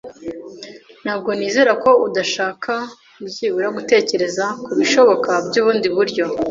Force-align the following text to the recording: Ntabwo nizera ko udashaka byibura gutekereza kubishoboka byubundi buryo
Ntabwo 1.03 1.29
nizera 1.37 1.71
ko 1.83 1.91
udashaka 2.07 2.73
byibura 3.27 3.67
gutekereza 3.77 4.45
kubishoboka 4.63 5.31
byubundi 5.47 5.87
buryo 5.95 6.23